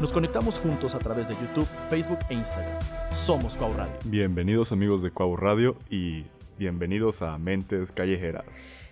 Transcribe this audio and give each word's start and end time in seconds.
Nos 0.00 0.12
conectamos 0.12 0.58
juntos 0.58 0.94
a 0.94 0.98
través 0.98 1.26
de 1.26 1.34
YouTube, 1.34 1.66
Facebook 1.88 2.18
e 2.28 2.34
Instagram. 2.34 2.78
Somos 3.14 3.56
Cuau 3.56 3.72
Radio. 3.72 3.94
Bienvenidos 4.04 4.70
amigos 4.70 5.00
de 5.00 5.10
Cuau 5.10 5.36
Radio 5.36 5.74
y 5.88 6.24
bienvenidos 6.58 7.22
a 7.22 7.38
Mentes 7.38 7.92
Callejeras. 7.92 8.44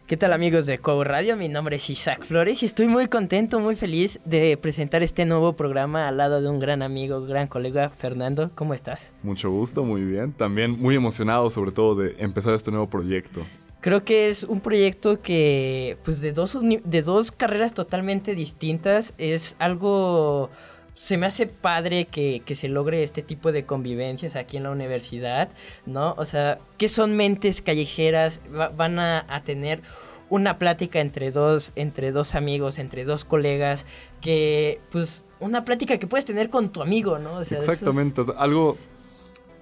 ¿Qué 0.06 0.16
tal 0.16 0.32
amigos 0.32 0.64
de 0.64 0.78
Cuau 0.78 1.04
Radio? 1.04 1.36
Mi 1.36 1.50
nombre 1.50 1.76
es 1.76 1.90
Isaac 1.90 2.24
Flores 2.24 2.62
y 2.62 2.66
estoy 2.66 2.88
muy 2.88 3.08
contento, 3.08 3.60
muy 3.60 3.76
feliz 3.76 4.18
de 4.24 4.56
presentar 4.56 5.02
este 5.02 5.26
nuevo 5.26 5.52
programa 5.52 6.08
al 6.08 6.16
lado 6.16 6.40
de 6.40 6.48
un 6.48 6.58
gran 6.58 6.80
amigo, 6.80 7.20
gran 7.26 7.48
colega, 7.48 7.90
Fernando. 7.90 8.50
¿Cómo 8.54 8.72
estás? 8.72 9.12
Mucho 9.22 9.50
gusto, 9.50 9.84
muy 9.84 10.02
bien. 10.02 10.32
También 10.32 10.70
muy 10.70 10.94
emocionado 10.94 11.50
sobre 11.50 11.72
todo 11.72 11.96
de 11.96 12.14
empezar 12.18 12.54
este 12.54 12.70
nuevo 12.70 12.88
proyecto. 12.88 13.42
Creo 13.82 14.04
que 14.04 14.30
es 14.30 14.44
un 14.44 14.60
proyecto 14.60 15.20
que, 15.20 15.98
pues 16.02 16.22
de 16.22 16.32
dos, 16.32 16.56
de 16.62 17.02
dos 17.02 17.30
carreras 17.30 17.74
totalmente 17.74 18.34
distintas, 18.34 19.12
es 19.18 19.56
algo 19.58 20.48
se 20.94 21.16
me 21.16 21.26
hace 21.26 21.46
padre 21.46 22.06
que, 22.06 22.42
se 22.54 22.68
logre 22.68 23.02
este 23.02 23.22
tipo 23.22 23.52
de 23.52 23.66
convivencias 23.66 24.36
aquí 24.36 24.56
en 24.56 24.62
la 24.62 24.70
universidad, 24.70 25.48
¿no? 25.86 26.14
O 26.18 26.24
sea, 26.24 26.58
¿qué 26.78 26.88
son 26.88 27.16
mentes 27.16 27.62
callejeras? 27.62 28.40
van 28.76 28.98
a, 28.98 29.42
tener 29.44 29.82
una 30.30 30.58
plática 30.58 31.00
entre 31.00 31.30
dos, 31.30 31.72
entre 31.74 32.12
dos 32.12 32.34
amigos, 32.34 32.78
entre 32.78 33.04
dos 33.04 33.24
colegas, 33.24 33.86
que, 34.20 34.80
pues, 34.90 35.24
una 35.40 35.64
plática 35.64 35.98
que 35.98 36.06
puedes 36.06 36.24
tener 36.24 36.48
con 36.48 36.70
tu 36.70 36.80
amigo, 36.80 37.18
¿no? 37.18 37.40
Exactamente, 37.40 38.22
algo 38.36 38.76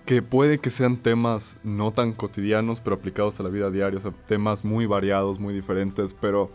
que 0.04 0.20
puede 0.20 0.58
que 0.58 0.70
sean 0.70 0.96
temas 0.98 1.58
no 1.62 1.92
tan 1.92 2.12
cotidianos, 2.12 2.80
pero 2.80 2.96
aplicados 2.96 3.40
a 3.40 3.42
la 3.42 3.48
vida 3.48 3.70
diaria, 3.70 3.98
o 3.98 4.02
sea, 4.02 4.12
temas 4.26 4.64
muy 4.64 4.86
variados, 4.86 5.38
muy 5.38 5.54
diferentes, 5.54 6.14
pero 6.14 6.50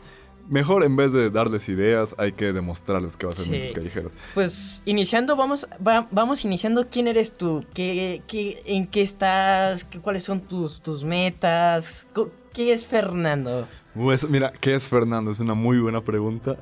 mejor 0.49 0.83
en 0.83 0.95
vez 0.95 1.11
de 1.11 1.29
darles 1.29 1.69
ideas, 1.69 2.15
hay 2.17 2.33
que 2.33 2.53
demostrarles 2.53 3.17
que 3.17 3.25
va 3.25 3.31
a 3.31 3.35
ser 3.35 3.49
mentes 3.49 3.73
callejeras. 3.73 4.13
Pues 4.33 4.81
iniciando, 4.85 5.35
vamos, 5.35 5.67
vamos 5.79 6.45
iniciando. 6.45 6.87
¿Quién 6.89 7.07
eres 7.07 7.33
tú? 7.33 7.65
¿Qué, 7.73 8.23
qué, 8.27 8.61
en 8.65 8.87
qué 8.87 9.01
estás? 9.01 9.83
¿Qué, 9.83 9.99
¿Cuáles 9.99 10.23
son 10.23 10.41
tus, 10.41 10.81
tus 10.81 11.03
metas? 11.03 12.07
¿Qué 12.53 12.73
es 12.73 12.85
Fernando? 12.87 13.67
Pues 13.93 14.27
mira, 14.29 14.51
¿qué 14.59 14.75
es 14.75 14.89
Fernando? 14.89 15.31
Es 15.31 15.39
una 15.39 15.53
muy 15.53 15.79
buena 15.79 16.01
pregunta. 16.01 16.57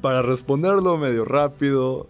Para 0.00 0.22
responderlo 0.22 0.98
medio 0.98 1.24
rápido, 1.24 2.08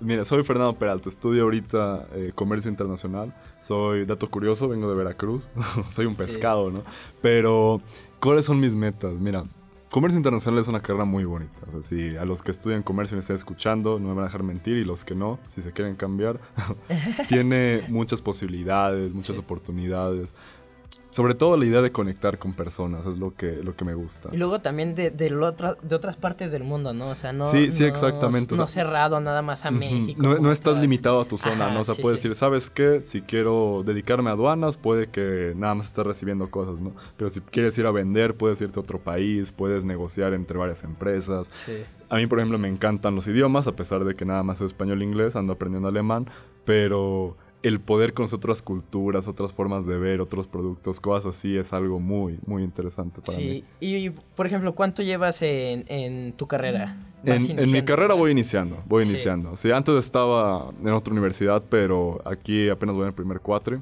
mira, 0.00 0.24
soy 0.24 0.42
Fernando 0.42 0.76
Peralta, 0.78 1.08
estudio 1.08 1.44
ahorita 1.44 2.08
eh, 2.12 2.32
comercio 2.34 2.70
internacional. 2.70 3.34
Soy, 3.60 4.04
dato 4.04 4.28
curioso, 4.28 4.68
vengo 4.68 4.88
de 4.88 4.96
Veracruz. 4.96 5.50
soy 5.90 6.06
un 6.06 6.16
pescado, 6.16 6.70
¿no? 6.70 6.82
Pero, 7.22 7.80
¿cuáles 8.20 8.46
son 8.46 8.58
mis 8.58 8.74
metas? 8.74 9.14
Mira, 9.14 9.44
Comercio 9.90 10.18
internacional 10.18 10.60
es 10.60 10.68
una 10.68 10.80
carrera 10.80 11.04
muy 11.04 11.24
bonita. 11.24 11.66
si 11.82 12.16
a 12.16 12.24
los 12.24 12.44
que 12.44 12.52
estudian 12.52 12.84
comercio 12.84 13.16
me 13.16 13.20
están 13.20 13.34
escuchando, 13.34 13.98
no 13.98 14.10
me 14.10 14.14
van 14.14 14.20
a 14.20 14.26
dejar 14.26 14.44
mentir. 14.44 14.76
Y 14.76 14.84
los 14.84 15.04
que 15.04 15.16
no, 15.16 15.40
si 15.48 15.62
se 15.62 15.72
quieren 15.72 15.96
cambiar, 15.96 16.38
tiene 17.28 17.84
muchas 17.88 18.22
posibilidades, 18.22 19.12
muchas 19.12 19.36
oportunidades 19.36 20.32
sobre 21.10 21.34
todo 21.34 21.56
la 21.56 21.66
idea 21.66 21.82
de 21.82 21.90
conectar 21.90 22.38
con 22.38 22.52
personas 22.52 23.04
es 23.04 23.18
lo 23.18 23.34
que, 23.34 23.62
lo 23.62 23.74
que 23.74 23.84
me 23.84 23.94
gusta. 23.94 24.28
Y 24.32 24.36
luego 24.36 24.60
también 24.60 24.94
de, 24.94 25.10
de, 25.10 25.28
de 25.28 25.94
otras 25.94 26.16
partes 26.16 26.52
del 26.52 26.62
mundo, 26.62 26.92
¿no? 26.92 27.10
O 27.10 27.14
sea, 27.16 27.32
no, 27.32 27.46
sí, 27.50 27.72
sí, 27.72 27.84
exactamente. 27.84 28.54
no 28.54 28.66
cerrado 28.68 29.20
nada 29.20 29.42
más 29.42 29.66
a 29.66 29.70
México. 29.70 30.22
No, 30.22 30.52
estás 30.52 30.78
limitado 30.78 31.20
a 31.20 31.24
tu 31.24 31.36
zona, 31.36 31.70
¿no? 31.72 31.80
O 31.80 31.84
sea, 31.84 31.96
puedes 31.96 32.22
decir, 32.22 32.34
¿sabes 32.36 32.70
qué? 32.70 33.00
Si 33.02 33.22
quiero 33.22 33.82
dedicarme 33.84 34.30
a 34.30 34.34
aduanas, 34.34 34.76
puede 34.76 35.08
que 35.08 35.52
nada 35.56 35.74
más 35.74 35.86
estés 35.86 36.06
recibiendo 36.06 36.50
cosas, 36.50 36.80
¿no? 36.80 36.94
Pero 37.16 37.30
si 37.30 37.40
quieres 37.40 37.76
ir 37.78 37.86
a 37.86 37.90
vender, 37.90 38.36
puedes 38.36 38.60
irte 38.60 38.78
a 38.78 38.82
otro 38.82 39.00
país, 39.00 39.50
puedes 39.50 39.84
negociar 39.84 40.32
entre 40.32 40.58
varias 40.58 40.84
empresas. 40.84 41.48
Sí. 41.48 41.82
A 42.08 42.16
mí, 42.16 42.26
por 42.26 42.38
ejemplo, 42.38 42.58
me 42.58 42.68
encantan 42.68 43.14
los 43.14 43.26
idiomas, 43.26 43.66
a 43.66 43.76
pesar 43.76 44.04
de 44.04 44.14
que 44.14 44.24
nada 44.24 44.42
más 44.42 44.60
es 44.60 44.68
español 44.68 45.02
e 45.02 45.04
inglés, 45.04 45.36
ando 45.36 45.52
aprendiendo 45.52 45.88
alemán, 45.88 46.28
pero 46.64 47.36
el 47.62 47.80
poder 47.80 48.14
con 48.14 48.26
otras 48.32 48.62
culturas, 48.62 49.28
otras 49.28 49.52
formas 49.52 49.86
de 49.86 49.98
ver, 49.98 50.20
otros 50.20 50.46
productos, 50.46 51.00
cosas 51.00 51.36
así, 51.36 51.56
es 51.56 51.72
algo 51.72 51.98
muy, 51.98 52.38
muy 52.46 52.62
interesante 52.62 53.20
para 53.20 53.38
mí. 53.38 53.64
Sí, 53.80 53.86
y 53.86 54.10
por 54.10 54.46
ejemplo, 54.46 54.74
¿cuánto 54.74 55.02
llevas 55.02 55.42
en, 55.42 56.32
tu 56.34 56.46
carrera? 56.46 56.96
En, 57.24 57.70
mi 57.70 57.82
carrera 57.82 58.14
voy 58.14 58.30
iniciando, 58.30 58.82
voy 58.86 59.04
iniciando. 59.04 59.56
Sí, 59.56 59.70
antes 59.70 59.94
estaba 59.96 60.70
en 60.80 60.90
otra 60.90 61.12
universidad, 61.12 61.62
pero 61.68 62.22
aquí 62.24 62.68
apenas 62.68 62.94
voy 62.94 63.02
en 63.02 63.08
el 63.08 63.14
primer 63.14 63.40
cuatri 63.40 63.78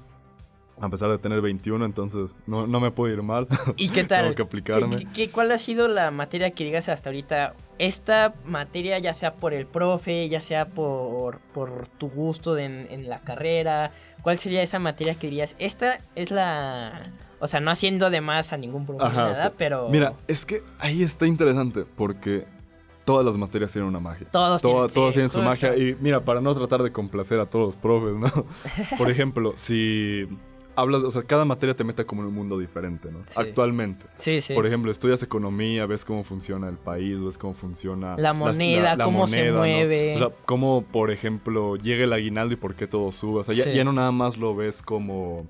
a 0.81 0.89
pesar 0.89 1.11
de 1.11 1.19
tener 1.19 1.41
21, 1.41 1.85
entonces 1.85 2.37
no, 2.47 2.67
me 2.67 2.91
puedo 2.91 3.13
ir 3.13 3.23
mal. 3.23 3.47
¿Y 3.77 3.89
qué 3.89 4.05
tal? 4.05 4.23
Tengo 4.23 4.35
que 4.35 4.43
aplicarme. 4.43 5.07
¿Qué, 5.13 5.31
cuál 5.31 5.51
ha 5.53 5.59
sido 5.59 5.89
la 5.89 6.11
materia 6.11 6.51
que 6.51 6.65
digas 6.65 6.89
hasta 6.89 7.11
ahorita? 7.11 7.55
Esta 7.79 8.35
materia, 8.45 8.99
ya 8.99 9.15
sea 9.15 9.35
por 9.35 9.55
el 9.55 9.67
profe, 9.67 10.29
ya 10.29 10.41
sea 10.41 10.69
por, 10.69 11.41
por 11.53 11.89
tu 11.89 12.09
gusto 12.09 12.57
en, 12.59 13.09
la 13.09 13.21
carrera, 13.21 13.93
¿cuál 14.23 14.39
sería 14.39 14.63
esa 14.63 14.79
materia 14.79 15.15
que 15.15 15.29
dirías? 15.29 15.55
Esta 15.59 15.99
es 16.15 16.31
la... 16.31 17.03
O 17.41 17.47
sea, 17.47 17.61
no 17.61 17.71
haciendo 17.71 18.11
de 18.11 18.21
más 18.21 18.53
a 18.53 18.57
ningún 18.57 18.85
profe 18.85 19.05
nada, 19.05 19.53
pero... 19.57 19.89
Mira, 19.89 20.15
es 20.27 20.45
que 20.45 20.65
ahí 20.81 21.05
está 21.05 21.27
interesante 21.27 21.85
porque 21.85 22.47
todas 23.09 23.25
las 23.25 23.39
materias 23.39 23.73
tienen 23.73 23.89
una 23.89 24.01
magia. 24.01 24.27
Todos, 24.31 24.61
tienen, 24.61 24.89
todos 24.89 25.15
tienen 25.15 25.31
su 25.31 25.41
magia. 25.41 25.75
Y 25.75 25.97
mira, 25.99 26.21
para 26.21 26.43
no 26.43 26.55
tratar 26.55 26.83
de 26.83 26.93
complacer 26.93 27.41
a 27.41 27.47
todos 27.47 27.67
los 27.69 27.77
profes, 27.77 28.15
¿no? 28.15 28.45
Por 28.99 29.09
ejemplo, 29.09 29.55
si 29.57 30.29
hablas, 30.79 31.03
o 31.03 31.11
sea, 31.11 31.25
cada 31.25 31.45
materia 31.45 31.75
te 31.75 31.83
mete 31.83 32.07
como 32.07 32.23
en 32.23 32.29
un 32.29 32.35
mundo 32.35 32.57
diferente, 32.57 33.11
¿no? 33.11 33.19
Actualmente. 33.35 34.07
Sí, 34.15 34.41
sí. 34.41 34.55
Por 34.55 34.65
ejemplo, 34.65 34.93
estudias 34.93 35.21
economía, 35.25 35.87
ves 35.87 36.05
cómo 36.05 36.23
funciona 36.23 36.69
el 36.69 36.77
país, 36.77 37.21
ves 37.21 37.37
cómo 37.37 37.53
funciona 37.53 38.17
la 38.17 38.33
moneda, 38.33 38.97
cómo 38.97 39.27
se 39.27 39.51
mueve. 39.51 40.15
O 40.15 40.19
sea, 40.19 40.31
cómo, 40.45 40.83
por 40.83 41.11
ejemplo, 41.11 41.75
llega 41.75 42.05
el 42.05 42.13
aguinaldo 42.13 42.55
y 42.55 42.57
por 42.57 42.77
qué 42.77 42.87
todo 42.87 43.11
sube. 43.11 43.41
O 43.41 43.45
sea, 43.45 43.55
ya, 43.55 43.85
no 43.85 43.93
nada 43.93 44.13
más 44.13 44.37
lo 44.37 44.55
ves 44.55 44.81
como 44.81 45.49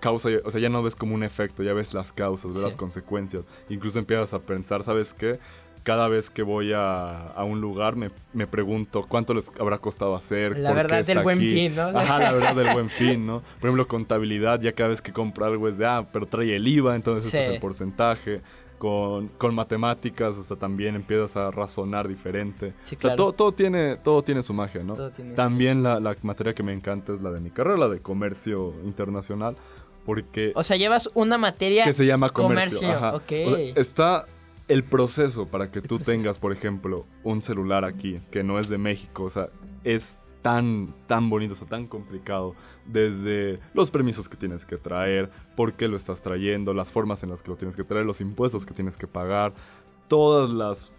causa, 0.00 0.30
o 0.42 0.50
sea, 0.50 0.60
ya 0.60 0.70
no 0.70 0.82
ves 0.82 0.96
como 0.96 1.14
un 1.14 1.22
efecto, 1.22 1.62
ya 1.62 1.74
ves 1.74 1.92
las 1.92 2.14
causas, 2.14 2.54
ves 2.54 2.62
las 2.62 2.76
consecuencias. 2.76 3.44
Incluso 3.68 3.98
empiezas 3.98 4.32
a 4.32 4.40
pensar, 4.40 4.84
¿sabes 4.84 5.12
qué? 5.12 5.38
Cada 5.86 6.08
vez 6.08 6.30
que 6.30 6.42
voy 6.42 6.72
a, 6.74 7.32
un 7.46 7.60
lugar 7.60 7.94
me, 7.94 8.10
pregunto 8.48 9.06
cuánto 9.08 9.34
les 9.34 9.52
habrá 9.60 9.78
costado 9.78 10.16
hacer. 10.16 10.58
La 10.58 10.72
verdad 10.72 11.06
del 11.06 11.20
buen 11.20 11.38
fin, 11.38 11.76
¿no? 11.76 11.82
Ajá, 11.82 12.18
la 12.18 12.32
verdad 12.32 12.56
del 12.56 12.72
buen 12.72 12.90
fin, 12.90 13.24
¿no? 13.24 13.40
Por 13.60 13.68
ejemplo, 13.68 13.86
contabilidad, 13.86 14.60
ya 14.60 14.72
cada 14.72 14.88
vez 14.88 15.00
que 15.00 15.12
compro 15.12 15.44
algo 15.44 15.68
es 15.68 15.78
de, 15.78 15.86
ah, 15.86 16.04
pero 16.12 16.26
trae 16.26 16.56
el 16.56 16.66
IVA, 16.66 16.96
entonces 16.96 17.26
este 17.26 17.38
es 17.38 17.54
el 17.54 17.60
porcentaje. 17.60 18.40
Con, 18.78 19.30
matemáticas 19.52 20.36
hasta 20.36 20.56
también 20.56 20.96
empiezas 20.96 21.36
a 21.36 21.52
razonar 21.52 22.08
diferente. 22.08 22.74
o 22.80 22.98
sea, 22.98 23.14
todo, 23.14 23.32
todo, 23.32 23.52
tiene, 23.52 23.96
todo 23.96 24.22
tiene 24.22 24.42
su 24.42 24.52
magia, 24.54 24.82
¿no? 24.82 24.96
También 25.36 25.84
la, 25.84 26.00
la, 26.00 26.16
materia 26.22 26.52
que 26.52 26.64
me 26.64 26.72
encanta 26.72 27.12
es 27.12 27.20
la 27.20 27.30
de 27.30 27.38
mi 27.38 27.50
carrera, 27.50 27.78
la 27.78 27.88
de 27.88 28.00
comercio 28.00 28.74
internacional. 28.84 29.56
Porque... 30.04 30.52
O 30.56 30.64
sea, 30.64 30.76
llevas 30.76 31.08
una 31.14 31.38
materia... 31.38 31.84
Que 31.84 31.92
se 31.92 32.06
llama 32.06 32.30
comercio. 32.30 33.20
está 33.76 34.26
el 34.68 34.84
proceso 34.84 35.46
para 35.46 35.70
que 35.70 35.80
tú 35.80 35.98
tengas, 35.98 36.38
por 36.38 36.52
ejemplo, 36.52 37.06
un 37.22 37.42
celular 37.42 37.84
aquí 37.84 38.20
que 38.30 38.42
no 38.42 38.58
es 38.58 38.68
de 38.68 38.78
México, 38.78 39.24
o 39.24 39.30
sea, 39.30 39.48
es 39.84 40.18
tan, 40.42 40.94
tan 41.06 41.30
bonito, 41.30 41.54
o 41.54 41.56
sea, 41.56 41.68
tan 41.68 41.86
complicado. 41.86 42.54
Desde 42.84 43.60
los 43.74 43.90
permisos 43.90 44.28
que 44.28 44.36
tienes 44.36 44.64
que 44.64 44.76
traer, 44.76 45.30
por 45.56 45.74
qué 45.74 45.88
lo 45.88 45.96
estás 45.96 46.22
trayendo, 46.22 46.74
las 46.74 46.92
formas 46.92 47.22
en 47.22 47.30
las 47.30 47.42
que 47.42 47.50
lo 47.50 47.56
tienes 47.56 47.76
que 47.76 47.84
traer, 47.84 48.06
los 48.06 48.20
impuestos 48.20 48.66
que 48.66 48.74
tienes 48.74 48.96
que 48.96 49.06
pagar, 49.06 49.54
todas 50.08 50.50
las 50.50 50.92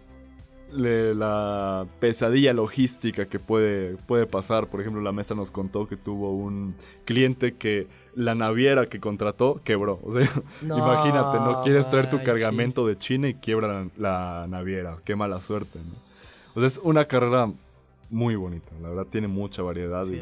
la 0.70 1.86
pesadilla 1.98 2.52
logística 2.52 3.26
que 3.26 3.38
puede, 3.38 3.96
puede 4.06 4.26
pasar. 4.26 4.68
Por 4.68 4.80
ejemplo, 4.80 5.00
la 5.00 5.12
mesa 5.12 5.34
nos 5.34 5.50
contó 5.50 5.86
que 5.88 5.96
tuvo 5.96 6.36
un 6.36 6.74
cliente 7.04 7.54
que 7.54 7.88
la 8.18 8.34
naviera 8.34 8.86
que 8.86 8.98
contrató 8.98 9.60
quebró. 9.62 10.00
O 10.02 10.12
sea, 10.18 10.28
imagínate, 10.62 11.38
no 11.38 11.62
quieres 11.62 11.88
traer 11.88 12.10
tu 12.10 12.22
cargamento 12.22 12.84
de 12.86 12.98
China 12.98 13.28
y 13.28 13.34
quiebra 13.34 13.86
la, 13.96 14.46
naviera. 14.48 14.98
Qué 15.04 15.14
mala 15.14 15.38
suerte, 15.38 15.78
¿no? 15.78 15.94
O 16.54 16.60
sea, 16.60 16.66
es 16.66 16.78
una 16.82 17.04
carrera 17.04 17.52
muy 18.10 18.34
bonita. 18.34 18.72
La 18.82 18.88
verdad, 18.88 19.06
tiene 19.08 19.28
mucha 19.28 19.62
variedad. 19.62 20.04
y 20.06 20.20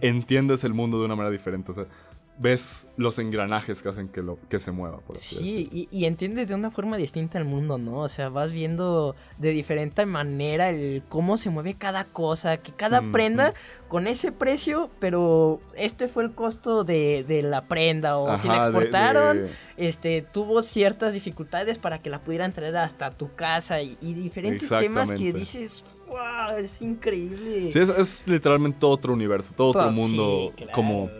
Entiendes 0.00 0.64
el 0.64 0.74
mundo 0.74 0.98
de 0.98 1.04
una 1.04 1.14
manera 1.14 1.30
diferente. 1.30 1.70
O 1.70 1.74
sea, 1.74 1.86
ves 2.38 2.86
los 2.96 3.18
engranajes 3.18 3.82
que 3.82 3.88
hacen 3.88 4.08
que, 4.08 4.22
lo, 4.22 4.38
que 4.48 4.58
se 4.58 4.70
mueva. 4.70 4.98
Por 4.98 5.16
así 5.16 5.36
sí, 5.36 5.68
y, 5.72 5.88
y, 5.90 6.04
entiendes 6.04 6.48
de 6.48 6.54
una 6.54 6.70
forma 6.70 6.96
distinta 6.96 7.38
el 7.38 7.44
mundo, 7.44 7.78
¿no? 7.78 8.00
O 8.00 8.08
sea, 8.08 8.28
vas 8.28 8.52
viendo 8.52 9.16
de 9.38 9.50
diferente 9.50 10.04
manera 10.04 10.68
el 10.68 11.02
cómo 11.08 11.38
se 11.38 11.50
mueve 11.50 11.74
cada 11.74 12.04
cosa, 12.04 12.58
que 12.58 12.72
cada 12.72 13.00
prenda 13.10 13.54
con 13.88 14.06
ese 14.06 14.32
precio, 14.32 14.90
pero 14.98 15.60
este 15.76 16.08
fue 16.08 16.24
el 16.24 16.34
costo 16.34 16.84
de, 16.84 17.24
de 17.26 17.42
la 17.42 17.66
prenda 17.66 18.18
o 18.18 18.36
si 18.36 18.48
la 18.48 18.64
exportaron, 18.64 19.48
este 19.76 20.22
tuvo 20.22 20.62
ciertas 20.62 21.14
dificultades 21.14 21.78
para 21.78 22.00
que 22.00 22.10
la 22.10 22.22
pudieran 22.22 22.52
traer 22.52 22.76
hasta 22.76 23.10
tu 23.10 23.34
casa 23.34 23.80
y, 23.80 23.96
diferentes 24.00 24.68
temas 24.68 25.10
que 25.10 25.32
dices, 25.32 25.84
wow, 26.08 26.56
es 26.58 26.82
increíble. 26.82 27.72
Sí, 27.72 27.78
es, 27.78 28.28
literalmente 28.28 28.78
todo 28.80 28.90
otro 28.90 29.12
universo, 29.12 29.54
todo, 29.54 29.68
otro 29.68 29.90
mundo 29.90 30.52
como 30.72 31.10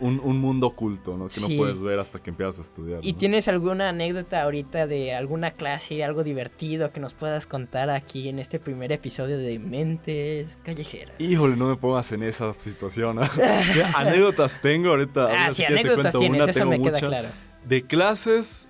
un, 0.00 0.20
un, 0.22 0.38
mundo 0.38 0.66
oculto, 0.66 1.16
¿no? 1.16 1.28
Que 1.28 1.40
no 1.40 1.48
puedes 1.56 1.80
ver 1.80 1.98
hasta 1.98 2.18
que 2.18 2.30
empiezas 2.30 2.58
a 2.58 2.62
estudiar. 2.62 3.00
¿Y 3.02 3.14
tienes 3.14 3.48
alguna 3.48 3.88
anécdota 3.88 4.42
ahorita 4.42 4.86
de 4.86 5.14
alguna 5.14 5.52
clase, 5.52 6.04
algo 6.04 6.22
divertido 6.22 6.92
que 6.92 7.00
nos 7.00 7.14
puedas 7.14 7.46
contar 7.46 7.88
aquí 7.90 8.28
en 8.28 8.38
este 8.38 8.58
primer 8.58 8.92
episodio 8.92 9.38
de 9.38 9.58
Mentes 9.58 10.58
Callejeras? 10.62 11.14
Híjole, 11.18 11.56
no 11.56 11.68
me 11.68 11.76
pongas 11.76 12.12
en 12.12 12.22
esa 12.22 12.54
situación. 12.58 13.18
anécdotas 13.94 14.60
tengo 14.60 14.90
ahorita. 14.90 15.28
Ah, 15.30 15.50
sí, 15.50 15.64
anécdotas 15.64 16.14
tienes, 16.14 16.48
eso 16.48 16.66
me 16.66 16.80
queda 16.80 16.98
claro. 16.98 17.28
De 17.64 17.82
clases, 17.82 18.68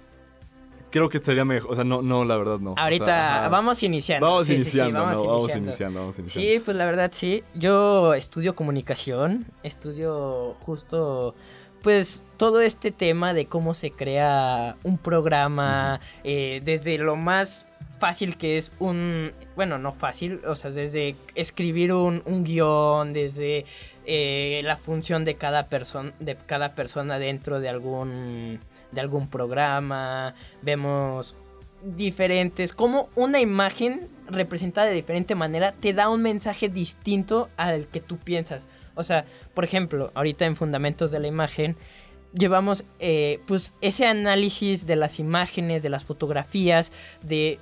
creo 0.90 1.08
que 1.08 1.18
estaría 1.18 1.44
mejor. 1.44 1.72
O 1.72 1.74
sea, 1.74 1.84
no, 1.84 2.02
no, 2.02 2.24
la 2.24 2.36
verdad 2.36 2.58
no. 2.58 2.74
Ahorita 2.76 3.48
vamos 3.48 3.82
iniciando. 3.82 4.26
Vamos, 4.26 4.50
iniciando, 4.50 5.00
vamos, 5.00 5.54
iniciando. 5.56 6.00
vamos, 6.00 6.18
iniciando, 6.18 6.40
Sí, 6.40 6.60
pues 6.64 6.76
la 6.76 6.84
verdad 6.86 7.10
sí. 7.12 7.44
Yo 7.54 8.14
estudio 8.14 8.54
comunicación, 8.54 9.46
estudio 9.62 10.54
justo 10.60 11.34
pues 11.82 12.24
todo 12.36 12.62
este 12.62 12.90
tema 12.90 13.32
de 13.32 13.46
cómo 13.46 13.72
se 13.72 13.92
crea 13.92 14.76
un 14.82 14.98
programa, 14.98 16.00
eh, 16.24 16.60
desde 16.64 16.98
lo 16.98 17.14
más 17.14 17.64
fácil 18.00 18.36
que 18.36 18.58
es 18.58 18.72
un, 18.78 19.32
bueno, 19.54 19.78
no 19.78 19.92
fácil, 19.92 20.40
o 20.46 20.56
sea, 20.56 20.72
desde 20.72 21.14
escribir 21.36 21.92
un, 21.92 22.22
un 22.26 22.42
guion, 22.42 23.12
desde 23.12 23.66
eh, 24.04 24.60
la 24.64 24.76
función 24.76 25.24
de 25.24 25.36
cada 25.36 25.68
persona, 25.68 26.12
de 26.18 26.36
cada 26.36 26.74
persona 26.74 27.18
dentro 27.18 27.60
de 27.60 27.68
algún 27.68 28.60
de 28.92 29.00
algún 29.00 29.28
programa, 29.28 30.34
vemos 30.62 31.36
diferentes, 31.82 32.72
como 32.72 33.08
una 33.14 33.40
imagen 33.40 34.08
representada 34.28 34.88
de 34.88 34.94
diferente 34.94 35.34
manera 35.34 35.72
te 35.72 35.92
da 35.92 36.08
un 36.08 36.22
mensaje 36.22 36.68
distinto 36.68 37.48
al 37.56 37.86
que 37.88 38.00
tú 38.00 38.18
piensas. 38.18 38.66
O 38.94 39.02
sea, 39.02 39.26
por 39.54 39.64
ejemplo, 39.64 40.10
ahorita 40.14 40.46
en 40.46 40.56
Fundamentos 40.56 41.10
de 41.10 41.20
la 41.20 41.28
Imagen, 41.28 41.76
llevamos 42.32 42.84
eh, 42.98 43.40
pues 43.46 43.74
ese 43.80 44.06
análisis 44.06 44.86
de 44.86 44.96
las 44.96 45.18
imágenes, 45.18 45.82
de 45.82 45.90
las 45.90 46.04
fotografías, 46.04 46.92
de 47.22 47.58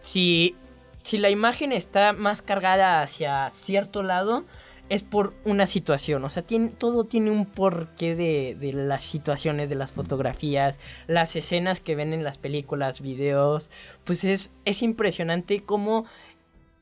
si, 0.00 0.56
si 0.96 1.18
la 1.18 1.30
imagen 1.30 1.72
está 1.72 2.12
más 2.12 2.42
cargada 2.42 3.02
hacia 3.02 3.50
cierto 3.50 4.02
lado, 4.02 4.44
es 4.88 5.02
por 5.02 5.34
una 5.44 5.66
situación, 5.66 6.24
o 6.24 6.30
sea, 6.30 6.42
tiene, 6.42 6.68
todo 6.68 7.04
tiene 7.04 7.30
un 7.30 7.46
porqué 7.46 8.14
de, 8.14 8.56
de, 8.58 8.72
las 8.72 9.02
situaciones, 9.02 9.68
de 9.68 9.74
las 9.74 9.92
fotografías, 9.92 10.78
las 11.06 11.36
escenas 11.36 11.80
que 11.80 11.94
ven 11.94 12.12
en 12.12 12.24
las 12.24 12.38
películas, 12.38 13.00
videos, 13.00 13.70
pues 14.04 14.24
es, 14.24 14.52
es 14.64 14.82
impresionante 14.82 15.62
cómo 15.62 16.06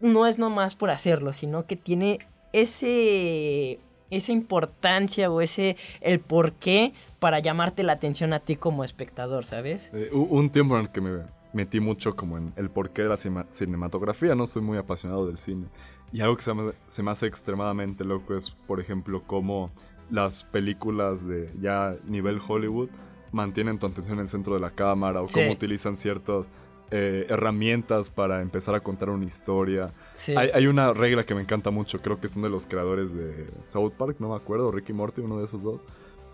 no 0.01 0.27
es 0.27 0.39
nomás 0.39 0.77
por 0.77 0.91
hacerlo, 0.91 1.33
sino 1.33 1.67
que 1.67 1.77
tiene 1.77 2.21
ese, 2.53 3.81
esa 4.11 4.33
importancia 4.33 5.31
o 5.31 5.41
ese, 5.41 5.77
el 6.01 6.21
porqué 6.21 6.93
para 7.19 7.39
llamarte 7.39 7.83
la 7.83 7.95
atención 7.95 8.33
a 8.33 8.41
ti 8.41 8.57
como 8.57 8.85
espectador, 8.85 9.45
¿sabes? 9.45 9.91
Eh, 9.93 10.11
un 10.13 10.51
tiempo 10.51 10.77
en 10.77 10.83
el 10.83 10.91
que 10.91 11.01
me 11.01 11.23
metí 11.53 11.81
mucho 11.81 12.15
como 12.15 12.39
en 12.39 12.53
el 12.57 12.71
porqué 12.71 13.03
de 13.03 13.09
la 13.09 13.17
cinematografía, 13.17 14.35
no 14.35 14.47
soy 14.47 14.63
muy 14.63 14.79
apasionado 14.79 15.27
del 15.27 15.39
cine. 15.39 15.67
Y 16.13 16.21
algo 16.21 16.37
que 16.37 16.43
se 16.43 17.03
me, 17.03 17.11
hace 17.11 17.27
extremadamente 17.27 18.05
loco 18.05 18.37
es, 18.37 18.51
por 18.67 18.81
ejemplo, 18.81 19.23
cómo 19.27 19.71
las 20.11 20.45
películas 20.45 21.27
de 21.27 21.53
ya 21.61 21.97
nivel 22.05 22.41
Hollywood 22.47 22.89
mantienen 23.33 23.79
tu 23.79 23.87
atención 23.87 24.19
en 24.19 24.23
el 24.23 24.29
centro 24.29 24.55
de 24.55 24.61
la 24.61 24.71
cámara 24.71 25.21
o 25.21 25.27
cómo 25.27 25.51
utilizan 25.51 25.97
ciertas 25.97 26.51
eh, 26.93 27.27
herramientas 27.29 28.09
para 28.09 28.41
empezar 28.41 28.77
a 28.77 28.81
contar 28.81 29.11
una 29.11 29.25
historia. 29.25 29.93
Hay, 30.37 30.51
hay, 30.55 30.67
una 30.69 30.93
regla 30.93 31.25
que 31.25 31.35
me 31.35 31.43
encanta 31.43 31.71
mucho, 31.71 32.01
creo 32.01 32.21
que 32.21 32.29
son 32.29 32.45
de 32.45 32.49
los 32.49 32.67
creadores 32.67 33.13
de 33.13 33.47
South 33.65 33.93
Park, 33.99 34.17
no 34.21 34.29
me 34.29 34.37
acuerdo, 34.37 34.71
Ricky 34.71 34.93
Morty, 34.93 35.21
uno 35.21 35.39
de 35.39 35.45
esos 35.45 35.65
dos, 35.65 35.81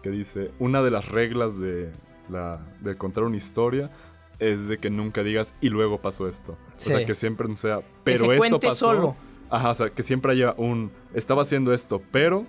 que 0.03 0.11
dice, 0.11 0.51
una 0.59 0.83
de 0.83 0.91
las 0.91 1.09
reglas 1.09 1.59
de, 1.59 1.91
la, 2.29 2.61
de 2.81 2.97
contar 2.97 3.25
una 3.25 3.39
historia 3.39 3.91
es 4.39 4.69
de 4.69 4.77
que 4.77 4.91
nunca 4.91 5.23
digas 5.23 5.55
y 5.61 5.71
luego 5.71 6.03
pasó 6.03 6.29
esto. 6.29 6.59
O 6.77 6.79
sea, 6.81 7.05
que 7.05 7.15
siempre 7.15 7.49
no 7.49 7.57
sea, 7.57 7.81
pero 8.05 8.33
esto 8.33 8.61
pasó. 8.61 8.87
Solo. 8.87 9.17
Ajá, 9.53 9.71
o 9.71 9.75
sea, 9.75 9.91
que 9.91 10.03
siempre 10.03 10.33
haya 10.33 10.55
un. 10.57 10.91
Estaba 11.13 11.43
haciendo 11.43 11.75
esto, 11.75 12.01
pero 12.11 12.47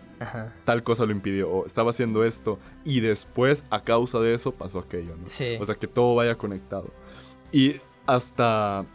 tal 0.63 0.83
cosa 0.83 1.05
lo 1.05 1.11
impidió. 1.11 1.51
O 1.51 1.65
estaba 1.65 1.89
haciendo 1.89 2.23
esto 2.23 2.59
y 2.85 3.01
después, 3.01 3.65
a 3.69 3.83
causa 3.83 4.21
de 4.21 4.33
eso, 4.33 4.53
pasó 4.53 4.79
aquello, 4.79 5.17
¿no? 5.17 5.25
Sí. 5.25 5.57
O 5.59 5.65
sea, 5.65 5.75
que 5.75 5.87
todo 5.87 6.15
vaya 6.15 6.35
conectado. 6.35 6.91
Y 7.51 7.75
hasta. 8.05 8.85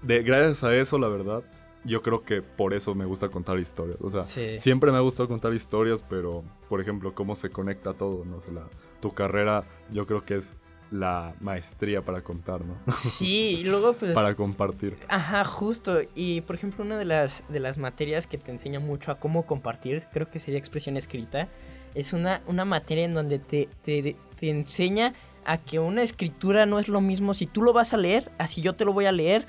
De, 0.00 0.22
gracias 0.22 0.62
a 0.62 0.76
eso, 0.76 0.96
la 0.96 1.08
verdad, 1.08 1.42
yo 1.84 2.02
creo 2.02 2.22
que 2.22 2.40
por 2.40 2.72
eso 2.72 2.94
me 2.94 3.04
gusta 3.04 3.28
contar 3.30 3.58
historias. 3.58 3.98
O 4.00 4.10
sea, 4.10 4.22
siempre 4.22 4.92
me 4.92 4.98
ha 4.98 5.00
gustado 5.00 5.28
contar 5.28 5.52
historias, 5.52 6.04
pero, 6.04 6.44
por 6.68 6.80
ejemplo, 6.80 7.16
cómo 7.16 7.34
se 7.34 7.50
conecta 7.50 7.94
todo, 7.94 8.24
¿no? 8.24 8.36
O 8.36 8.52
la, 8.52 8.68
tu 9.00 9.12
carrera, 9.12 9.64
yo 9.90 10.06
creo 10.06 10.24
que 10.24 10.36
es 10.36 10.54
la 10.90 11.34
maestría 11.40 12.02
para 12.02 12.22
contar, 12.22 12.62
¿no? 12.64 12.76
Sí, 12.94 13.58
y 13.60 13.64
luego 13.64 13.92
pues... 13.94 14.12
para 14.12 14.34
compartir. 14.34 14.96
Ajá, 15.08 15.44
justo. 15.44 16.00
Y 16.14 16.40
por 16.42 16.56
ejemplo, 16.56 16.84
una 16.84 16.98
de 16.98 17.04
las, 17.04 17.44
de 17.48 17.60
las 17.60 17.78
materias 17.78 18.26
que 18.26 18.38
te 18.38 18.50
enseña 18.50 18.80
mucho 18.80 19.12
a 19.12 19.20
cómo 19.20 19.46
compartir, 19.46 20.06
creo 20.12 20.30
que 20.30 20.40
sería 20.40 20.58
expresión 20.58 20.96
escrita, 20.96 21.48
es 21.94 22.12
una, 22.12 22.42
una 22.46 22.64
materia 22.64 23.04
en 23.04 23.14
donde 23.14 23.38
te, 23.38 23.68
te, 23.82 24.16
te 24.38 24.50
enseña 24.50 25.14
a 25.44 25.58
que 25.58 25.78
una 25.78 26.02
escritura 26.02 26.66
no 26.66 26.78
es 26.78 26.88
lo 26.88 27.00
mismo 27.00 27.34
si 27.34 27.46
tú 27.46 27.62
lo 27.62 27.72
vas 27.72 27.94
a 27.94 27.96
leer, 27.96 28.30
así 28.38 28.60
yo 28.62 28.74
te 28.74 28.84
lo 28.84 28.92
voy 28.92 29.06
a 29.06 29.12
leer, 29.12 29.46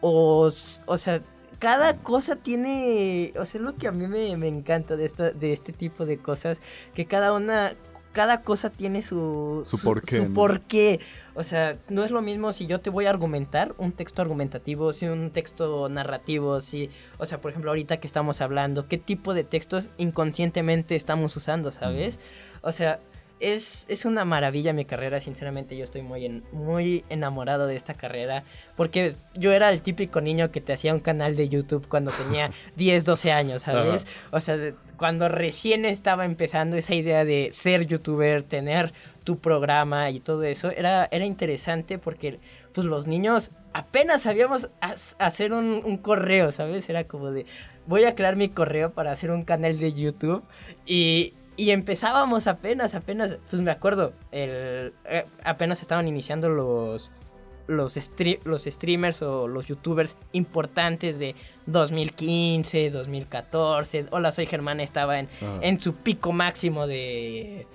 o, 0.00 0.52
o 0.86 0.98
sea, 0.98 1.22
cada 1.58 1.98
cosa 1.98 2.36
tiene, 2.36 3.32
o 3.36 3.44
sea, 3.44 3.60
es 3.60 3.64
lo 3.64 3.76
que 3.76 3.86
a 3.86 3.92
mí 3.92 4.06
me, 4.06 4.36
me 4.36 4.48
encanta 4.48 4.96
de, 4.96 5.04
esta, 5.04 5.30
de 5.30 5.52
este 5.52 5.72
tipo 5.72 6.06
de 6.06 6.18
cosas, 6.18 6.60
que 6.94 7.06
cada 7.06 7.32
una, 7.32 7.74
cada 8.12 8.42
cosa 8.42 8.70
tiene 8.70 9.02
su, 9.02 9.62
su, 9.64 9.78
su 9.78 10.32
porqué. 10.32 11.00
O 11.34 11.42
sea, 11.42 11.78
no 11.88 12.04
es 12.04 12.10
lo 12.10 12.20
mismo 12.20 12.52
si 12.52 12.66
yo 12.66 12.80
te 12.80 12.90
voy 12.90 13.06
a 13.06 13.10
argumentar 13.10 13.74
un 13.78 13.92
texto 13.92 14.20
argumentativo, 14.20 14.92
si 14.92 15.06
un 15.06 15.30
texto 15.30 15.88
narrativo, 15.88 16.60
si, 16.60 16.90
o 17.18 17.24
sea, 17.24 17.40
por 17.40 17.50
ejemplo, 17.50 17.70
ahorita 17.70 17.98
que 17.98 18.06
estamos 18.06 18.42
hablando, 18.42 18.86
qué 18.86 18.98
tipo 18.98 19.32
de 19.32 19.44
textos 19.44 19.88
inconscientemente 19.96 20.94
estamos 20.94 21.34
usando, 21.36 21.70
¿sabes? 21.70 22.18
O 22.60 22.70
sea, 22.70 23.00
es, 23.42 24.04
una 24.04 24.24
maravilla 24.24 24.72
mi 24.72 24.84
carrera, 24.84 25.20
sinceramente 25.20 25.76
yo 25.76 25.84
estoy 25.84 26.02
muy, 26.02 26.42
muy 26.52 27.04
enamorado 27.08 27.66
de 27.66 27.74
esta 27.74 27.94
carrera, 27.94 28.44
porque 28.76 29.14
yo 29.34 29.52
era 29.52 29.68
el 29.70 29.82
típico 29.82 30.20
niño 30.20 30.52
que 30.52 30.60
te 30.60 30.72
hacía 30.72 30.94
un 30.94 31.00
canal 31.00 31.34
de 31.34 31.48
YouTube 31.48 31.88
cuando 31.88 32.12
tenía 32.12 32.52
10, 32.76 33.04
12 33.04 33.32
años, 33.32 33.62
¿sabes? 33.62 34.06
O 34.30 34.38
sea, 34.38 34.56
cuando 34.96 35.28
recién 35.28 35.84
estaba 35.84 36.24
empezando 36.24 36.76
esa 36.76 36.94
idea 36.94 37.24
de 37.24 37.48
ser 37.52 37.86
youtuber, 37.86 38.44
tener 38.44 38.92
tu 39.24 39.38
programa 39.38 40.10
y 40.10 40.20
todo 40.20 40.44
eso, 40.44 40.70
era, 40.70 41.08
era 41.10 41.26
interesante 41.26 41.98
porque 41.98 42.38
pues 42.72 42.86
los 42.86 43.08
niños 43.08 43.50
apenas 43.72 44.22
sabíamos 44.22 44.70
hacer 45.18 45.52
un, 45.52 45.82
un 45.84 45.96
correo, 45.96 46.52
¿sabes? 46.52 46.88
Era 46.88 47.04
como 47.04 47.32
de, 47.32 47.46
voy 47.86 48.04
a 48.04 48.14
crear 48.14 48.36
mi 48.36 48.48
correo 48.48 48.92
para 48.92 49.10
hacer 49.10 49.32
un 49.32 49.42
canal 49.42 49.78
de 49.78 49.92
YouTube 49.92 50.44
y 50.86 51.34
y 51.56 51.70
empezábamos 51.70 52.46
apenas, 52.46 52.94
apenas, 52.94 53.38
pues 53.50 53.62
me 53.62 53.70
acuerdo, 53.70 54.14
el, 54.30 54.94
eh, 55.04 55.26
apenas 55.44 55.82
estaban 55.82 56.08
iniciando 56.08 56.48
los, 56.48 57.12
los, 57.66 57.98
los 58.44 58.64
streamers 58.64 59.22
o 59.22 59.48
los 59.48 59.66
youtubers 59.66 60.16
importantes 60.32 61.18
de 61.18 61.34
2015, 61.66 62.90
2014. 62.90 64.06
Hola, 64.10 64.32
soy 64.32 64.46
Germán, 64.46 64.80
estaba 64.80 65.18
en, 65.18 65.28
en 65.60 65.80
su 65.80 65.94
pico 65.94 66.32
máximo 66.32 66.86
de 66.86 67.66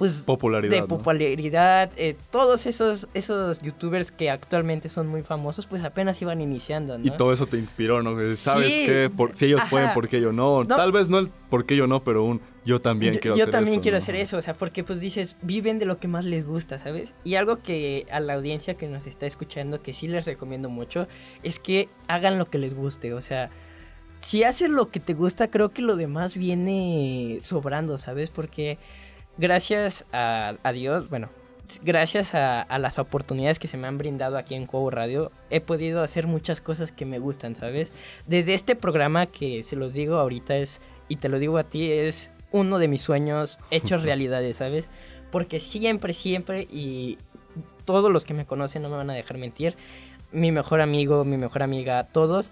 pues 0.00 0.22
popularidad, 0.22 0.80
de 0.80 0.86
popularidad, 0.86 1.90
eh, 1.98 2.16
todos 2.30 2.64
esos 2.64 3.06
esos 3.12 3.60
youtubers 3.60 4.10
que 4.10 4.30
actualmente 4.30 4.88
son 4.88 5.06
muy 5.06 5.22
famosos, 5.22 5.66
pues 5.66 5.84
apenas 5.84 6.22
iban 6.22 6.40
iniciando, 6.40 6.96
¿no? 6.96 7.04
Y 7.04 7.10
todo 7.10 7.34
eso 7.34 7.44
te 7.44 7.58
inspiró, 7.58 8.02
¿no? 8.02 8.16
Sabes 8.34 8.76
que 8.76 9.10
si 9.34 9.44
ellos 9.44 9.60
pueden, 9.68 9.92
¿por 9.92 10.08
qué 10.08 10.18
yo 10.18 10.32
no? 10.32 10.66
Tal 10.66 10.90
vez 10.90 11.10
no 11.10 11.18
el 11.18 11.28
por 11.50 11.66
qué 11.66 11.76
yo 11.76 11.86
no, 11.86 12.02
pero 12.02 12.24
un 12.24 12.40
yo 12.64 12.80
también 12.80 13.12
quiero 13.18 13.34
hacer 13.34 13.42
eso. 13.42 13.46
Yo 13.46 13.52
también 13.52 13.80
quiero 13.80 13.98
hacer 13.98 14.16
eso, 14.16 14.38
o 14.38 14.42
sea, 14.42 14.54
porque 14.54 14.84
pues 14.84 15.00
dices, 15.00 15.36
viven 15.42 15.78
de 15.78 15.84
lo 15.84 15.98
que 15.98 16.08
más 16.08 16.24
les 16.24 16.46
gusta, 16.46 16.78
¿sabes? 16.78 17.12
Y 17.22 17.34
algo 17.34 17.62
que 17.62 18.06
a 18.10 18.20
la 18.20 18.32
audiencia 18.32 18.78
que 18.78 18.88
nos 18.88 19.06
está 19.06 19.26
escuchando, 19.26 19.82
que 19.82 19.92
sí 19.92 20.08
les 20.08 20.24
recomiendo 20.24 20.70
mucho, 20.70 21.08
es 21.42 21.58
que 21.58 21.90
hagan 22.08 22.38
lo 22.38 22.48
que 22.48 22.56
les 22.56 22.72
guste, 22.72 23.12
o 23.12 23.20
sea, 23.20 23.50
si 24.20 24.44
haces 24.44 24.70
lo 24.70 24.90
que 24.90 25.00
te 25.00 25.12
gusta, 25.12 25.50
creo 25.50 25.70
que 25.70 25.82
lo 25.82 25.96
demás 25.96 26.36
viene 26.36 27.38
sobrando, 27.42 27.98
¿sabes? 27.98 28.30
Porque 28.30 28.78
gracias 29.40 30.06
a, 30.12 30.54
Dios, 30.74 31.08
bueno, 31.08 31.30
gracias 31.82 32.34
a, 32.34 32.78
las 32.78 32.98
oportunidades 32.98 33.58
que 33.58 33.68
se 33.68 33.78
me 33.78 33.88
han 33.88 33.96
brindado 33.96 34.36
aquí 34.36 34.54
en 34.54 34.66
Cuau 34.66 34.90
Radio, 34.90 35.32
he 35.48 35.60
podido 35.60 36.02
hacer 36.02 36.26
muchas 36.26 36.60
cosas 36.60 36.92
que 36.92 37.06
me 37.06 37.18
gustan, 37.18 37.56
¿sabes? 37.56 37.90
Desde 38.26 38.52
este 38.54 38.76
programa 38.76 39.26
que 39.26 39.62
se 39.62 39.76
los 39.76 39.94
digo 39.94 40.16
ahorita 40.16 40.56
es, 40.56 40.82
y 41.08 41.16
te 41.16 41.30
lo 41.30 41.38
digo 41.38 41.56
a 41.56 41.64
ti, 41.64 41.90
es 41.90 42.30
uno 42.52 42.78
de 42.78 42.88
mis 42.88 43.02
sueños 43.02 43.58
hechos 43.70 44.02
realidades, 44.04 44.56
¿sabes? 44.56 44.90
Porque 45.32 45.58
siempre, 45.58 46.12
siempre, 46.12 46.68
y 46.70 47.16
todos 47.86 48.12
los 48.12 48.26
que 48.26 48.34
me 48.34 48.44
conocen 48.44 48.82
no 48.82 48.90
me 48.90 48.96
van 48.96 49.10
a 49.10 49.14
dejar 49.14 49.38
mentir, 49.38 49.74
mi 50.32 50.52
mejor 50.52 50.82
amigo, 50.82 51.24
mi 51.24 51.38
mejor 51.38 51.62
amiga, 51.62 52.04
todos, 52.04 52.50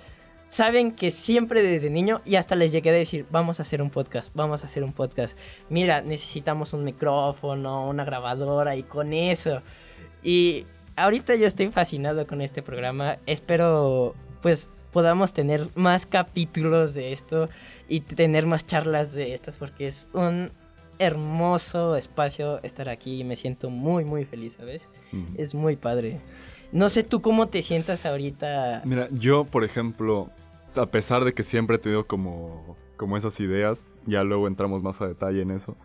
saben 0.49 0.93
que 0.93 1.11
siempre 1.11 1.63
desde 1.63 1.91
niño 1.91 2.21
y 2.25 2.37
hasta 2.37 2.57
les 2.57 2.73
llegué 2.73 2.91
a 2.91 2.95
decir, 2.95 3.27
vamos 3.31 3.61
a 3.61 3.63
hacer 3.63 3.83
un 3.83 3.91
podcast, 3.91 4.31
vamos 4.35 4.63
a 4.63 4.67
hacer 4.67 4.83
un 4.83 4.93
podcast. 4.93 5.37
Mira, 5.69 6.03
necesitamos 6.03 6.73
un 6.73 6.85
micrófono, 6.85 7.89
una 7.89 8.05
grabadora 8.05 8.75
y 8.77 8.83
con 8.83 9.13
eso. 9.13 9.63
Y 10.23 10.67
ahorita 10.97 11.37
yo 11.37 11.47
estoy 11.47 11.71
fascinado 11.71 12.27
con 12.27 12.41
este 12.41 12.63
programa. 12.63 13.19
Espero 13.27 14.15
pues 14.43 14.71
podamos 14.93 15.33
tener 15.33 15.69
más 15.75 16.07
capítulos 16.07 16.95
de 16.95 17.13
esto 17.13 17.49
y 17.89 18.01
tener 18.01 18.47
más 18.47 18.67
charlas 18.67 19.13
de 19.13 19.35
estas 19.35 19.59
porque 19.59 19.87
es 19.87 20.09
un 20.13 20.51
hermoso 20.99 21.95
espacio 21.95 22.61
estar 22.63 22.89
aquí 22.89 23.21
y 23.21 23.25
me 23.25 23.37
siento 23.37 23.71
muy 23.71 24.05
muy 24.05 24.25
feliz, 24.25 24.55
¿sabes? 24.55 24.89
Es 25.37 25.55
muy 25.55 25.77
padre. 25.77 26.21
No 26.73 26.89
sé 26.89 27.03
tú 27.03 27.21
cómo 27.21 27.49
te 27.49 27.63
sientas 27.63 28.05
ahorita. 28.05 28.83
Mira, 28.85 29.09
yo 29.11 29.45
por 29.45 29.65
ejemplo, 29.65 30.31
a 30.77 30.87
pesar 30.87 31.25
de 31.25 31.33
que 31.33 31.43
siempre 31.43 31.77
he 31.77 31.79
tenido 31.79 32.07
como, 32.07 32.77
como 32.97 33.17
esas 33.17 33.41
ideas, 33.41 33.87
ya 34.05 34.23
luego 34.25 34.47
entramos 34.47 34.83
más 34.83 35.01
a 35.01 35.09
detalle 35.09 35.43
en 35.43 35.51
eso, 35.51 35.77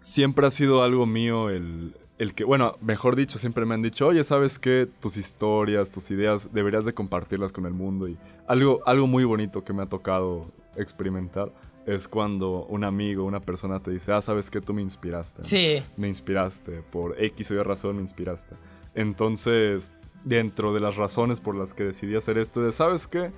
siempre 0.00 0.46
ha 0.46 0.50
sido 0.50 0.82
algo 0.82 1.06
mío 1.06 1.50
el, 1.50 1.94
el 2.18 2.34
que, 2.34 2.44
bueno, 2.44 2.76
mejor 2.80 3.16
dicho, 3.16 3.38
siempre 3.38 3.64
me 3.64 3.74
han 3.74 3.82
dicho, 3.82 4.06
oye, 4.06 4.24
¿sabes 4.24 4.58
qué? 4.58 4.88
Tus 5.00 5.16
historias, 5.16 5.90
tus 5.90 6.10
ideas, 6.10 6.52
deberías 6.52 6.84
de 6.84 6.92
compartirlas 6.92 7.52
con 7.52 7.66
el 7.66 7.72
mundo. 7.72 8.08
Y 8.08 8.18
algo, 8.46 8.80
algo 8.86 9.06
muy 9.06 9.24
bonito 9.24 9.64
que 9.64 9.72
me 9.72 9.82
ha 9.82 9.86
tocado 9.86 10.50
experimentar 10.76 11.52
es 11.86 12.08
cuando 12.08 12.66
un 12.66 12.84
amigo, 12.84 13.24
una 13.24 13.40
persona 13.40 13.80
te 13.80 13.90
dice, 13.90 14.12
ah, 14.12 14.20
¿sabes 14.20 14.50
qué? 14.50 14.60
Tú 14.60 14.74
me 14.74 14.82
inspiraste. 14.82 15.44
Sí. 15.44 15.82
Me 15.96 16.08
inspiraste, 16.08 16.82
por 16.90 17.20
X 17.22 17.50
o 17.52 17.54
Y 17.54 17.62
razón 17.62 17.96
me 17.96 18.02
inspiraste. 18.02 18.54
Entonces, 18.94 19.90
dentro 20.24 20.72
de 20.74 20.80
las 20.80 20.96
razones 20.96 21.40
por 21.40 21.54
las 21.54 21.74
que 21.74 21.84
decidí 21.84 22.16
hacer 22.16 22.38
esto, 22.38 22.70
¿sabes 22.72 23.06
qué? 23.06 23.32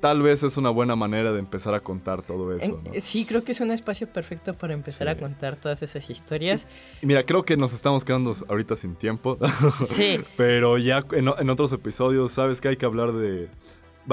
tal 0.00 0.22
vez 0.22 0.42
es 0.42 0.56
una 0.56 0.70
buena 0.70 0.96
manera 0.96 1.32
de 1.32 1.38
empezar 1.38 1.74
a 1.74 1.80
contar 1.80 2.22
todo 2.22 2.54
eso. 2.56 2.80
¿no? 2.84 2.92
Sí, 3.00 3.24
creo 3.24 3.44
que 3.44 3.52
es 3.52 3.60
un 3.60 3.70
espacio 3.70 4.08
perfecto 4.08 4.54
para 4.54 4.74
empezar 4.74 5.08
a 5.08 5.16
contar 5.16 5.56
todas 5.56 5.82
esas 5.82 6.08
historias. 6.10 6.66
Y 7.02 7.06
mira, 7.06 7.24
creo 7.24 7.44
que 7.44 7.56
nos 7.56 7.72
estamos 7.72 8.04
quedando 8.04 8.34
ahorita 8.48 8.76
sin 8.76 8.96
tiempo. 8.96 9.38
Sí. 9.86 10.20
Pero 10.36 10.78
ya 10.78 11.04
en, 11.12 11.50
otros 11.50 11.72
episodios, 11.72 12.32
sabes 12.32 12.60
que 12.60 12.68
hay 12.68 12.76
que 12.76 12.86
hablar 12.86 13.12
de... 13.12 13.48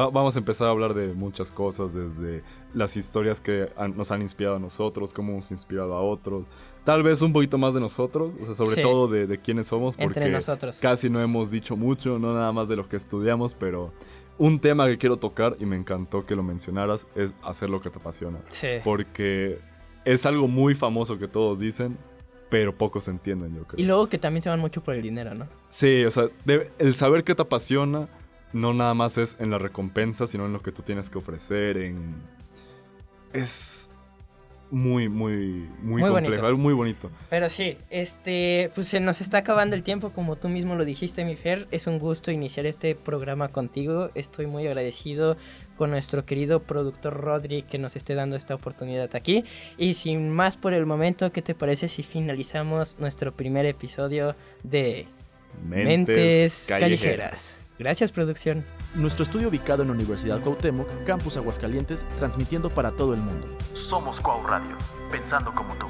vamos 0.06 0.36
a 0.36 0.40
empezar 0.40 0.68
a 0.68 0.72
hablar 0.72 0.94
de 0.94 1.14
muchas 1.14 1.52
cosas, 1.52 1.94
desde 1.94 2.44
las 2.74 2.96
historias 2.96 3.42
que 3.42 3.70
nos 3.96 4.12
han 4.12 4.22
inspirado 4.22 4.58
a 4.58 4.60
nosotros, 4.60 5.14
cómo 5.14 5.34
hemos 5.34 5.52
inspirado 5.52 5.94
a 5.96 6.02
otros. 6.02 6.46
Tal 6.84 7.04
vez 7.04 7.22
un 7.22 7.34
poquito 7.34 7.58
más 7.58 7.74
de 7.74 7.82
nosotros, 7.82 8.32
o 8.42 8.46
sea, 8.46 8.66
sobre 8.66 8.82
todo 8.82 9.08
de, 9.08 9.28
de 9.28 9.40
quiénes 9.40 9.68
somos, 9.68 9.96
porque 9.98 10.30
nosotros. 10.30 10.78
casi 10.80 11.10
no 11.10 11.22
hemos 11.22 11.52
dicho 11.52 11.76
mucho, 11.76 12.18
no 12.18 12.34
nada 12.34 12.52
más 12.52 12.70
de 12.70 12.78
lo 12.78 12.88
que 12.88 12.96
estudiamos, 12.96 13.54
pero 13.54 13.92
un 14.38 14.60
tema 14.60 14.88
que 14.88 14.98
quiero 14.98 15.18
tocar 15.18 15.58
y 15.60 15.66
me 15.66 15.76
encantó 15.76 16.26
que 16.26 16.36
lo 16.36 16.44
mencionaras 16.44 17.08
es 17.16 17.34
hacer 17.44 17.70
lo 17.70 17.82
que 17.82 17.90
te 17.90 17.98
apasiona. 17.98 18.40
Sí. 18.50 18.68
Porque 18.84 19.60
es 20.06 20.26
algo 20.26 20.48
muy 20.48 20.76
famoso 20.76 21.18
que 21.18 21.28
todos 21.28 21.60
dicen, 21.60 21.98
pero 22.50 22.76
pocos 22.78 23.08
entienden, 23.08 23.56
yo 23.56 23.64
creo. 23.66 23.84
Y 23.84 23.86
luego 23.86 24.08
que 24.08 24.18
también 24.18 24.44
se 24.44 24.50
van 24.50 24.60
mucho 24.60 24.82
por 24.82 24.94
el 24.96 25.02
dinero, 25.02 25.34
¿no? 25.34 25.48
Sí, 25.68 26.06
o 26.06 26.12
sea, 26.12 26.30
el 26.80 26.94
saber 26.94 27.24
que 27.24 27.36
te 27.36 27.42
apasiona 27.42 28.08
no 28.54 28.74
nada 28.74 28.94
más 28.94 29.18
es 29.18 29.38
en 29.40 29.50
la 29.52 29.58
recompensa, 29.58 30.28
sino 30.28 30.46
en 30.46 30.54
lo 30.54 30.62
que 30.62 30.72
tú 30.72 30.82
tienes 30.82 31.10
que 31.10 31.18
ofrecer, 31.18 31.78
en... 31.78 32.16
Es 33.34 33.90
muy, 34.70 35.08
muy, 35.08 35.70
muy, 35.82 36.02
complejo, 36.02 36.58
muy 36.58 36.74
bonito. 36.74 37.10
Pero 37.30 37.50
sí, 37.50 37.78
este, 37.90 38.72
pues 38.76 38.88
se 38.88 39.00
nos 39.00 39.22
está 39.22 39.40
acabando 39.40 39.76
el 39.76 39.84
tiempo, 39.84 40.12
como 40.12 40.36
tú 40.36 40.50
mismo 40.50 40.76
lo 40.76 40.86
dijiste, 40.86 41.24
mi 41.24 41.36
Fer. 41.36 41.68
Es 41.72 41.88
un 41.88 42.00
gusto 42.00 42.32
iniciar 42.32 42.66
este 42.66 42.96
programa 42.96 43.50
contigo. 43.50 44.10
Estoy 44.16 44.48
muy 44.48 44.68
agradecido 44.68 45.38
con 45.78 45.92
nuestro 45.92 46.26
querido 46.26 46.64
productor 46.64 47.14
Rodri 47.14 47.62
que 47.64 47.78
nos 47.78 47.96
esté 47.96 48.16
dando 48.16 48.36
esta 48.36 48.56
oportunidad 48.56 49.16
aquí. 49.16 49.46
Y 49.78 49.94
sin 49.94 50.30
más 50.30 50.58
por 50.58 50.74
el 50.74 50.86
momento, 50.86 51.32
¿qué 51.32 51.42
te 51.42 51.56
parece 51.56 51.88
si 51.88 52.04
finalizamos 52.04 52.98
nuestro 53.00 53.34
primer 53.34 53.66
episodio 53.66 54.36
de 54.64 55.08
Mentes, 55.64 56.66
callejeras. 56.68 57.67
Gracias, 57.80 58.12
producción. 58.12 58.66
Nuestro 58.96 59.24
estudio 59.24 59.50
ubicado 59.50 59.84
en 59.84 59.90
la 59.90 59.94
Universidad 59.94 60.40
Cuauhtémoc, 60.42 60.88
Campus 61.06 61.38
Aguascalientes, 61.38 62.06
transmitiendo 62.18 62.70
para 62.70 62.92
todo 62.92 63.14
el 63.14 63.22
mundo. 63.22 63.48
Somos 63.74 64.20
Cuau 64.20 64.46
Radio, 64.48 64.76
pensando 65.12 65.54
como 65.54 65.76
tú. 65.76 65.88